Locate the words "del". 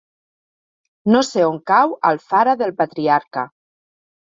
2.65-2.75